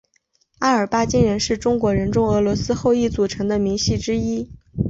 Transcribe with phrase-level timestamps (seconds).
[0.57, 4.49] 阿尔巴津人是中国人中俄罗斯后裔组成的民系之一。